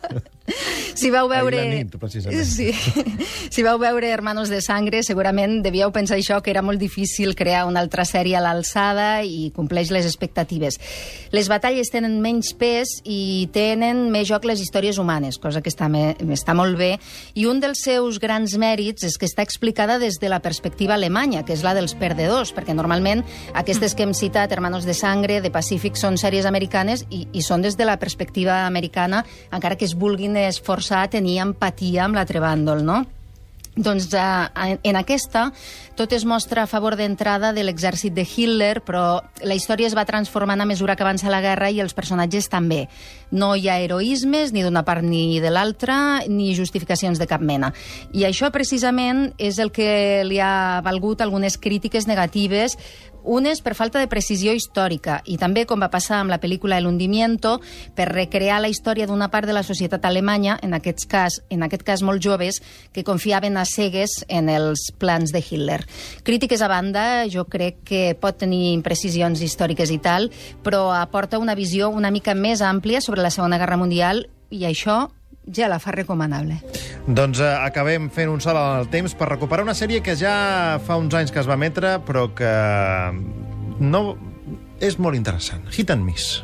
si 0.95 1.11
vau 1.11 1.27
veure... 1.27 1.59
Ahir 1.59 1.73
la 1.73 1.83
nit, 1.83 1.99
precisament. 1.99 2.47
Sí. 2.47 2.71
si 3.51 3.63
vau 3.67 3.75
veure 3.81 4.07
Hermanos 4.07 4.47
de 4.47 4.61
Sangre, 4.63 5.03
segurament 5.03 5.59
devíeu 5.65 5.91
pensar 5.91 6.15
això 6.15 6.39
que 6.45 6.53
era 6.53 6.61
molt 6.61 6.79
difícil 6.79 7.33
crear 7.35 7.65
una 7.65 7.81
altra 7.81 8.05
sèrie 8.05 8.37
a 8.37 8.43
l'alçada 8.43 9.23
i 9.25 9.49
compleix 9.55 9.89
les 9.91 10.05
expectatives. 10.05 10.77
Les 11.33 11.49
batalles 11.49 11.89
tenen 11.91 12.19
menys 12.21 12.53
pes 12.53 12.99
i 13.03 13.49
tenen 13.55 14.05
més 14.13 14.29
joc 14.29 14.45
les 14.45 14.61
històries 14.61 14.99
humanes, 15.01 15.39
cosa 15.41 15.63
que 15.65 15.73
està, 15.73 15.89
me, 15.89 16.13
està 16.37 16.53
molt 16.53 16.77
bé, 16.77 16.91
i 17.33 17.47
un 17.49 17.59
dels 17.63 17.81
seus 17.87 18.19
grans 18.21 18.53
mèrits 18.61 19.07
és 19.09 19.17
que 19.17 19.25
està 19.25 19.41
explicada 19.43 19.97
des 19.99 20.19
de 20.21 20.29
la 20.29 20.39
perspectiva 20.45 20.93
alemanya, 20.93 21.41
que 21.43 21.57
és 21.57 21.65
la 21.65 21.73
dels 21.73 21.97
perdedors, 21.97 22.53
perquè 22.53 22.77
normalment 22.77 23.25
aquestes 23.57 23.97
que 23.97 24.05
hem 24.05 24.13
citat, 24.13 24.53
Hermanos 24.53 24.85
de 24.85 24.93
Sangre, 24.93 25.41
de 25.41 25.51
Pacífic, 25.51 25.97
són 25.97 26.19
sèries 26.21 26.45
americanes 26.45 27.07
i, 27.09 27.25
i 27.33 27.41
són 27.41 27.65
des 27.65 27.79
de 27.79 27.89
la 27.89 27.97
perspectiva 27.97 28.65
americana, 28.67 29.25
encara 29.51 29.79
que 29.79 29.89
es 29.89 29.97
vulguin 29.97 30.37
esforçar 30.45 31.03
a 31.03 31.11
tenir 31.11 31.39
empatia 31.41 32.05
amb 32.05 32.19
l'altre 32.19 32.43
bàndol, 32.43 32.85
no? 32.85 33.03
Doncs 33.75 34.07
eh, 34.13 34.77
en 34.83 34.95
aquesta 34.95 35.49
tot 35.95 36.11
es 36.15 36.25
mostra 36.27 36.63
a 36.63 36.67
favor 36.67 36.95
d'entrada 36.95 37.51
de 37.55 37.63
l'exèrcit 37.63 38.13
de 38.15 38.23
Hitler, 38.23 38.79
però 38.83 39.21
la 39.43 39.55
història 39.55 39.87
es 39.87 39.95
va 39.95 40.07
transformant 40.07 40.61
a 40.61 40.67
mesura 40.67 40.95
que 40.95 41.03
avança 41.03 41.31
la 41.31 41.41
guerra 41.43 41.71
i 41.71 41.81
els 41.83 41.95
personatges 41.95 42.47
també. 42.51 42.85
No 43.35 43.53
hi 43.55 43.67
ha 43.67 43.79
heroismes 43.83 44.53
ni 44.55 44.63
d'una 44.63 44.85
part 44.87 45.03
ni 45.03 45.41
de 45.43 45.51
l'altra, 45.51 45.97
ni 46.31 46.53
justificacions 46.55 47.19
de 47.19 47.27
cap 47.27 47.43
mena. 47.43 47.73
I 48.15 48.23
això 48.29 48.51
precisament 48.55 49.33
és 49.37 49.59
el 49.59 49.73
que 49.75 50.23
li 50.23 50.39
ha 50.39 50.79
valgut 50.85 51.21
algunes 51.21 51.59
crítiques 51.59 52.07
negatives 52.07 52.79
unes 53.25 53.59
per 53.61 53.73
falta 53.73 53.99
de 53.99 54.07
precisió 54.07 54.53
històrica 54.53 55.19
i 55.25 55.39
també, 55.41 55.65
com 55.65 55.81
va 55.81 55.89
passar 55.91 56.19
amb 56.21 56.31
la 56.31 56.39
pel·lícula 56.39 56.77
El 56.77 56.87
hundimiento, 56.87 57.57
per 57.97 58.07
recrear 58.11 58.59
la 58.61 58.69
història 58.69 59.07
d'una 59.09 59.31
part 59.33 59.49
de 59.49 59.55
la 59.57 59.65
societat 59.65 60.05
alemanya, 60.05 60.59
en 60.61 60.77
aquest 60.77 61.07
cas, 61.09 61.41
en 61.49 61.65
aquest 61.65 61.83
cas 61.83 62.03
molt 62.05 62.21
joves, 62.21 62.61
que 62.93 63.03
confiaven 63.03 63.57
a 63.57 63.65
cegues 63.65 64.21
en 64.29 64.49
els 64.49 64.91
plans 64.99 65.33
de 65.33 65.41
Hitler. 65.41 65.81
Crítiques 66.23 66.61
a 66.61 66.69
banda, 66.69 67.25
jo 67.31 67.47
crec 67.49 67.81
que 67.83 68.03
pot 68.19 68.37
tenir 68.37 68.75
imprecisions 68.75 69.41
històriques 69.41 69.91
i 69.91 69.97
tal, 69.97 70.29
però 70.63 70.91
aporta 70.93 71.41
una 71.41 71.57
visió 71.57 71.89
una 71.89 72.13
mica 72.13 72.35
més 72.37 72.61
àmplia 72.61 73.01
sobre 73.01 73.24
la 73.25 73.33
Segona 73.33 73.57
Guerra 73.57 73.77
Mundial 73.81 74.27
i 74.53 74.63
això 74.69 75.05
ja 75.45 75.69
la 75.69 75.79
fa 75.81 75.93
recomanable. 75.93 76.59
Doncs 77.05 77.41
eh, 77.41 77.51
acabem 77.65 78.09
fent 78.13 78.31
un 78.31 78.41
salt 78.41 78.57
el 78.61 78.89
temps 78.93 79.13
per 79.17 79.29
recuperar 79.33 79.65
una 79.65 79.75
sèrie 79.77 80.01
que 80.05 80.15
ja 80.17 80.79
fa 80.85 80.97
uns 81.01 81.13
anys 81.17 81.33
que 81.33 81.41
es 81.41 81.49
va 81.49 81.57
emetre, 81.57 81.97
però 82.05 82.27
que 82.37 82.53
no 83.81 84.03
és 84.81 84.97
molt 84.99 85.17
interessant. 85.17 85.65
Hit 85.71 85.93
and 85.93 86.05
Miss. 86.05 86.41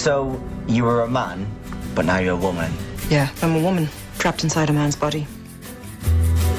So, 0.00 0.40
you 0.66 0.84
were 0.84 1.02
a 1.02 1.10
man, 1.10 1.46
but 1.94 2.06
now 2.06 2.18
you're 2.18 2.38
a 2.38 2.40
woman. 2.40 2.72
Yeah, 3.10 3.28
I'm 3.42 3.56
a 3.56 3.60
woman, 3.60 3.88
trapped 4.18 4.44
inside 4.44 4.70
a 4.70 4.72
man's 4.72 4.96
body. 4.96 5.26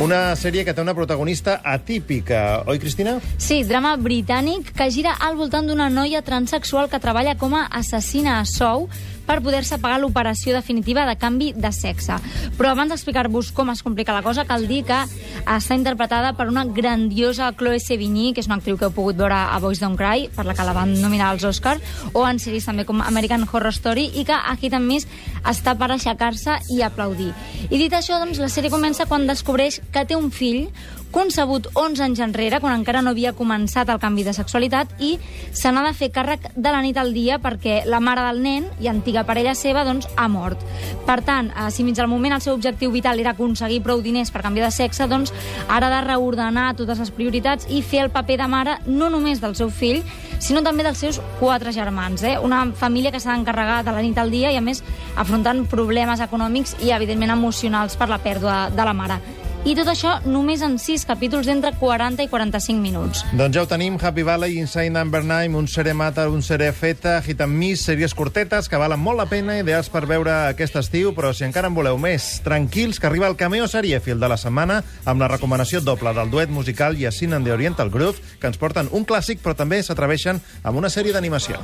Una 0.01 0.33
sèrie 0.33 0.63
que 0.65 0.73
té 0.73 0.81
una 0.81 0.95
protagonista 0.97 1.59
atípica, 1.61 2.63
oi, 2.65 2.79
Cristina? 2.81 3.19
Sí, 3.37 3.59
drama 3.69 3.91
britànic 4.01 4.71
que 4.73 4.87
gira 4.89 5.11
al 5.21 5.35
voltant 5.37 5.67
d'una 5.69 5.91
noia 5.93 6.23
transexual 6.25 6.89
que 6.89 6.97
treballa 7.03 7.35
com 7.37 7.53
a 7.53 7.67
assassina 7.69 8.39
a 8.39 8.47
sou 8.49 8.87
per 9.31 9.39
poder-se 9.39 9.77
pagar 9.79 10.01
l'operació 10.01 10.51
definitiva 10.51 11.05
de 11.07 11.15
canvi 11.15 11.53
de 11.55 11.69
sexe. 11.71 12.17
Però 12.57 12.73
abans 12.73 12.91
d'explicar-vos 12.91 13.53
com 13.55 13.69
es 13.71 13.79
complica 13.85 14.11
la 14.11 14.25
cosa, 14.25 14.43
cal 14.43 14.65
dir 14.67 14.81
que 14.89 14.97
està 15.45 15.77
interpretada 15.77 16.33
per 16.35 16.49
una 16.51 16.65
grandiosa 16.67 17.53
Chloe 17.55 17.79
Sevigny, 17.79 18.33
que 18.35 18.43
és 18.43 18.49
una 18.51 18.59
actriu 18.59 18.75
que 18.75 18.89
heu 18.89 18.95
pogut 18.95 19.15
veure 19.15 19.37
a 19.39 19.59
Boys 19.63 19.79
Don't 19.79 19.95
Cry, 19.95 20.27
per 20.35 20.43
la 20.43 20.55
que 20.57 20.67
la 20.67 20.75
van 20.75 20.91
nominar 20.99 21.31
als 21.31 21.47
Oscars, 21.47 21.79
o 22.11 22.25
en 22.27 22.43
sèries 22.43 22.67
també 22.67 22.83
com 22.83 22.99
American 23.05 23.47
Horror 23.47 23.71
Story, 23.71 24.09
i 24.19 24.25
que 24.27 24.35
aquí 24.35 24.67
també 24.73 24.99
està 25.47 25.77
per 25.79 25.93
aixecar-se 25.93 26.59
i 26.75 26.81
aplaudir. 26.83 27.31
I 27.69 27.79
dit 27.79 27.93
això, 27.95 28.19
doncs, 28.19 28.41
la 28.43 28.51
sèrie 28.51 28.73
comença 28.73 29.07
quan 29.07 29.29
descobreix 29.29 29.79
que 29.93 30.03
té 30.03 30.19
un 30.19 30.27
fill 30.35 30.67
concebut 31.11 31.67
11 31.75 32.03
anys 32.03 32.21
enrere, 32.23 32.59
quan 32.63 32.73
encara 32.77 33.01
no 33.03 33.11
havia 33.11 33.33
començat 33.35 33.89
el 33.91 33.99
canvi 33.99 34.23
de 34.23 34.33
sexualitat, 34.33 34.95
i 35.03 35.17
se 35.51 35.71
n'ha 35.71 35.83
de 35.85 35.93
fer 35.97 36.11
càrrec 36.15 36.47
de 36.55 36.71
la 36.71 36.81
nit 36.81 36.97
al 36.97 37.13
dia 37.13 37.37
perquè 37.43 37.81
la 37.85 37.99
mare 37.99 38.23
del 38.29 38.41
nen 38.41 38.69
i 38.79 38.87
antiga 38.87 39.25
parella 39.27 39.53
seva 39.55 39.83
doncs, 39.87 40.07
ha 40.15 40.27
mort. 40.31 40.63
Per 41.05 41.19
tant, 41.27 41.51
eh, 41.51 41.69
si 41.71 41.83
mig 41.83 41.99
al 41.99 42.07
moment 42.07 42.33
el 42.33 42.41
seu 42.41 42.55
objectiu 42.55 42.91
vital 42.91 43.19
era 43.19 43.35
aconseguir 43.35 43.81
prou 43.83 44.01
diners 44.01 44.31
per 44.31 44.41
canviar 44.41 44.69
de 44.69 44.75
sexe, 44.75 45.07
doncs 45.07 45.33
ara 45.67 45.87
ha 45.87 45.95
de 45.97 46.01
reordenar 46.07 46.75
totes 46.79 46.99
les 46.99 47.11
prioritats 47.11 47.67
i 47.69 47.81
fer 47.81 48.05
el 48.05 48.11
paper 48.11 48.37
de 48.41 48.47
mare 48.47 48.77
no 48.87 49.09
només 49.09 49.41
del 49.41 49.55
seu 49.55 49.69
fill, 49.69 50.01
sinó 50.39 50.63
també 50.63 50.83
dels 50.83 50.97
seus 50.97 51.21
quatre 51.39 51.73
germans. 51.75 52.23
Eh? 52.23 52.37
Una 52.39 52.65
família 52.73 53.11
que 53.11 53.19
s'ha 53.19 53.35
d'encarregar 53.35 53.83
de 53.83 53.91
la 53.91 54.01
nit 54.01 54.17
al 54.17 54.31
dia 54.31 54.51
i, 54.51 54.57
a 54.57 54.61
més, 54.61 54.83
afrontant 55.15 55.65
problemes 55.67 56.23
econòmics 56.23 56.77
i, 56.81 56.91
evidentment, 56.91 57.35
emocionals 57.35 57.97
per 57.99 58.09
la 58.09 58.21
pèrdua 58.23 58.69
de 58.71 58.85
la 58.85 58.97
mare. 58.97 59.40
I 59.61 59.75
tot 59.77 59.91
això 59.91 60.15
només 60.25 60.63
en 60.65 60.79
6 60.81 61.03
capítols 61.05 61.45
d'entre 61.45 61.69
40 61.77 62.23
i 62.25 62.29
45 62.31 62.81
minuts. 62.81 63.19
Doncs 63.37 63.53
ja 63.53 63.61
ho 63.61 63.67
tenim, 63.69 63.99
Happy 64.01 64.23
Valley, 64.25 64.57
Inside 64.57 64.89
Number 64.89 65.21
9, 65.21 65.53
Un 65.55 65.67
seré 65.69 65.93
mata, 65.93 66.27
Un 66.29 66.41
seré 66.41 66.71
feta, 66.73 67.19
Hit 67.21 67.43
and 67.45 67.53
Miss, 67.53 67.85
sèries 67.85 68.15
curtetes 68.17 68.65
que 68.67 68.79
valen 68.81 68.99
molt 68.99 69.21
la 69.21 69.27
pena, 69.29 69.59
ideals 69.61 69.91
per 69.93 70.07
veure 70.09 70.33
aquest 70.47 70.79
estiu, 70.81 71.13
però 71.13 71.29
si 71.29 71.45
encara 71.45 71.69
en 71.69 71.77
voleu 71.77 71.99
més, 72.01 72.39
tranquils, 72.41 72.97
que 72.97 73.05
arriba 73.11 73.29
el 73.29 73.37
cameo 73.37 73.67
serièfil 73.69 74.17
de 74.17 74.31
la 74.33 74.39
setmana 74.41 74.79
amb 75.05 75.21
la 75.21 75.29
recomanació 75.29 75.83
doble 75.85 76.15
del 76.17 76.33
duet 76.33 76.49
musical 76.49 76.97
Yasin 76.97 77.37
and 77.37 77.45
the 77.45 77.53
Oriental 77.53 77.93
Groove, 77.93 78.17
que 78.41 78.49
ens 78.49 78.57
porten 78.57 78.89
un 78.89 79.05
clàssic, 79.05 79.45
però 79.45 79.53
també 79.53 79.83
s'atreveixen 79.85 80.41
amb 80.63 80.81
una 80.81 80.89
sèrie 80.89 81.13
d'animació. 81.13 81.61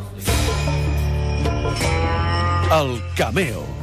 El 2.77 3.01
Cameo. 3.17 3.76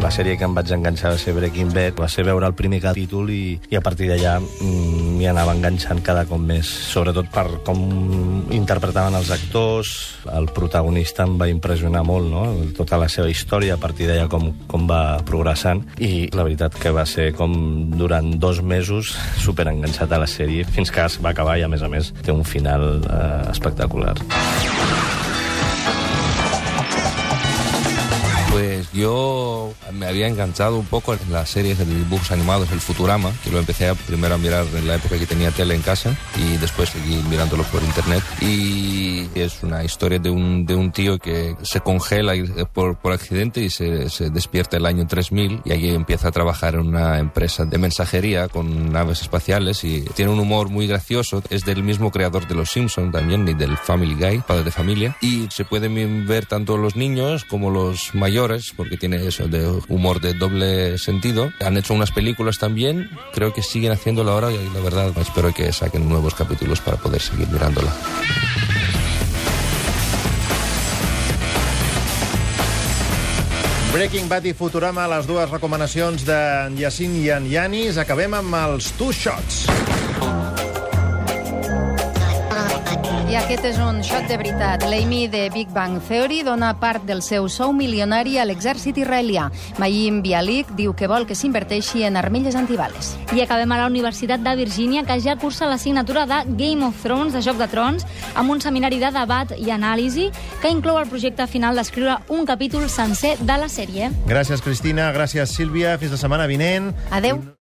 La 0.00 0.08
sèrie 0.08 0.38
que 0.40 0.46
em 0.48 0.54
vaig 0.56 0.70
enganxar 0.72 1.10
va 1.12 1.18
ser 1.20 1.34
Breaking 1.36 1.74
Bad, 1.74 1.98
va 2.00 2.08
ser 2.08 2.22
veure 2.24 2.48
el 2.48 2.54
primer 2.56 2.78
capítol 2.80 3.28
i, 3.34 3.58
i 3.68 3.76
a 3.76 3.82
partir 3.84 4.08
d'allà 4.08 4.38
mm, 4.40 5.10
m'hi 5.18 5.26
anava 5.28 5.52
enganxant 5.52 6.00
cada 6.06 6.22
cop 6.28 6.40
més, 6.40 6.70
sobretot 6.88 7.28
per 7.34 7.44
com 7.66 7.82
interpretaven 8.56 9.18
els 9.18 9.28
actors, 9.36 9.92
el 10.32 10.48
protagonista 10.56 11.26
em 11.28 11.36
va 11.40 11.50
impressionar 11.52 12.00
molt, 12.08 12.30
no? 12.32 12.46
tota 12.78 12.96
la 13.00 13.10
seva 13.12 13.28
història, 13.28 13.76
a 13.76 13.82
partir 13.82 14.08
d'allà 14.08 14.24
com, 14.32 14.48
com 14.70 14.88
va 14.88 15.20
progressant, 15.28 15.84
i 16.00 16.30
la 16.32 16.48
veritat 16.48 16.80
que 16.80 16.94
va 16.96 17.04
ser 17.04 17.30
com 17.36 17.52
durant 17.92 18.32
dos 18.40 18.64
mesos 18.64 19.12
super 19.44 19.68
enganxat 19.68 20.16
a 20.16 20.24
la 20.24 20.30
sèrie, 20.30 20.64
fins 20.64 20.88
que 20.88 21.04
es 21.04 21.20
va 21.20 21.36
acabar 21.36 21.60
i 21.60 21.68
a 21.68 21.68
més 21.68 21.84
a 21.84 21.92
més 21.92 22.14
té 22.24 22.32
un 22.32 22.46
final 22.48 22.88
eh, 23.04 23.50
espectacular. 23.52 24.16
Pues 28.80 28.92
yo 28.92 29.74
me 29.92 30.06
había 30.06 30.26
enganchado 30.26 30.78
un 30.78 30.86
poco 30.86 31.12
en 31.12 31.18
las 31.30 31.50
series 31.50 31.76
de 31.76 31.84
dibujos 31.84 32.30
animados, 32.32 32.72
el 32.72 32.80
Futurama, 32.80 33.30
que 33.44 33.50
lo 33.50 33.58
empecé 33.58 33.86
a, 33.90 33.94
primero 33.94 34.36
a 34.36 34.38
mirar 34.38 34.64
en 34.74 34.88
la 34.88 34.94
época 34.94 35.18
que 35.18 35.26
tenía 35.26 35.50
tele 35.50 35.74
en 35.74 35.82
casa 35.82 36.16
y 36.38 36.56
después 36.56 36.88
seguí 36.88 37.16
mirándolo 37.28 37.62
por 37.64 37.82
internet. 37.82 38.22
Y 38.40 39.28
es 39.34 39.62
una 39.62 39.84
historia 39.84 40.18
de 40.18 40.30
un, 40.30 40.64
de 40.64 40.74
un 40.76 40.92
tío 40.92 41.18
que 41.18 41.56
se 41.60 41.80
congela 41.80 42.34
y- 42.36 42.44
por, 42.72 42.96
por 42.96 43.12
accidente 43.12 43.60
y 43.60 43.68
se, 43.68 44.08
se 44.08 44.30
despierta 44.30 44.78
el 44.78 44.86
año 44.86 45.06
3000 45.06 45.60
y 45.66 45.72
allí 45.72 45.90
empieza 45.90 46.28
a 46.28 46.32
trabajar 46.32 46.74
en 46.76 46.80
una 46.86 47.18
empresa 47.18 47.66
de 47.66 47.76
mensajería 47.76 48.48
con 48.48 48.90
naves 48.92 49.20
espaciales 49.20 49.84
y 49.84 50.00
tiene 50.14 50.30
un 50.32 50.40
humor 50.40 50.70
muy 50.70 50.86
gracioso. 50.86 51.42
Es 51.50 51.66
del 51.66 51.82
mismo 51.82 52.10
creador 52.10 52.48
de 52.48 52.54
Los 52.54 52.70
Simpson 52.70 53.12
también 53.12 53.46
y 53.46 53.52
del 53.52 53.76
Family 53.76 54.14
Guy, 54.14 54.38
padre 54.38 54.64
de 54.64 54.70
familia. 54.70 55.16
Y 55.20 55.48
se 55.50 55.66
pueden 55.66 56.26
ver 56.26 56.46
tanto 56.46 56.78
los 56.78 56.96
niños 56.96 57.44
como 57.44 57.68
los 57.68 58.14
mayores 58.14 58.69
porque 58.76 58.96
tiene 58.96 59.26
eso 59.26 59.48
de 59.48 59.66
humor 59.88 60.20
de 60.20 60.34
doble 60.34 60.98
sentido. 60.98 61.52
Han 61.60 61.76
hecho 61.76 61.94
unas 61.94 62.10
películas 62.10 62.58
también, 62.58 63.10
creo 63.32 63.52
que 63.52 63.62
siguen 63.62 63.92
haciéndolo 63.92 64.32
ahora 64.32 64.52
y 64.52 64.70
la 64.74 64.80
verdad 64.80 65.12
espero 65.18 65.52
que 65.52 65.72
saquen 65.72 66.08
nuevos 66.08 66.34
capítulos 66.34 66.80
para 66.80 66.96
poder 66.96 67.20
seguir 67.20 67.48
mirándola. 67.48 67.94
Breaking 73.92 74.28
Bad 74.28 74.44
i 74.46 74.52
Futurama, 74.54 75.08
les 75.10 75.26
dues 75.26 75.50
recomanacions 75.50 76.22
d'en 76.22 76.78
Yacine 76.78 77.24
i 77.24 77.32
en 77.34 77.50
Yanis. 77.50 77.98
Acabem 77.98 78.38
amb 78.38 78.54
els 78.62 78.92
Two 78.94 79.10
Shots. 79.10 79.66
I 83.30 83.36
aquest 83.38 83.62
és 83.68 83.76
un 83.78 84.00
shot 84.02 84.24
de 84.26 84.34
veritat. 84.40 84.82
L'Amy 84.90 85.28
de 85.30 85.44
Big 85.54 85.68
Bang 85.70 86.00
Theory 86.02 86.40
dona 86.42 86.72
part 86.82 87.04
del 87.06 87.20
seu 87.22 87.44
sou 87.46 87.70
milionari 87.70 88.40
a 88.42 88.46
l'exèrcit 88.48 88.96
israelià. 88.98 89.44
Mayim 89.78 90.18
Bialik 90.24 90.72
diu 90.74 90.96
que 90.98 91.06
vol 91.06 91.28
que 91.28 91.36
s'inverteixi 91.38 92.02
en 92.08 92.18
armilles 92.18 92.58
antibales. 92.58 93.12
I 93.30 93.44
acabem 93.44 93.70
a 93.70 93.78
la 93.78 93.86
Universitat 93.86 94.42
de 94.42 94.56
Virgínia, 94.58 95.04
que 95.06 95.20
ja 95.22 95.36
cursa 95.38 95.70
l'assignatura 95.70 96.26
de 96.26 96.40
Game 96.58 96.82
of 96.88 96.98
Thrones, 97.04 97.38
de 97.38 97.44
Joc 97.46 97.62
de 97.62 97.70
Trons, 97.70 98.02
amb 98.34 98.50
un 98.50 98.58
seminari 98.58 98.98
de 98.98 99.12
debat 99.14 99.54
i 99.54 99.70
anàlisi 99.70 100.32
que 100.58 100.74
inclou 100.74 100.98
el 100.98 101.06
projecte 101.06 101.46
final 101.46 101.78
d'escriure 101.78 102.18
un 102.34 102.42
capítol 102.50 102.90
sencer 102.90 103.36
de 103.38 103.62
la 103.62 103.70
sèrie. 103.70 104.10
Gràcies, 104.26 104.58
Cristina. 104.58 105.12
Gràcies, 105.14 105.54
Sílvia. 105.54 105.94
Fins 106.02 106.18
la 106.18 106.22
setmana 106.26 106.50
vinent. 106.50 106.90
Adeu. 107.14 107.44